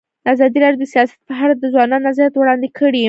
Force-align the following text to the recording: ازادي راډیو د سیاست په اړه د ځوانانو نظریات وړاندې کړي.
ازادي 0.33 0.57
راډیو 0.63 0.81
د 0.81 0.85
سیاست 0.93 1.17
په 1.27 1.33
اړه 1.43 1.53
د 1.57 1.63
ځوانانو 1.73 2.05
نظریات 2.07 2.33
وړاندې 2.37 2.67
کړي. 2.79 2.99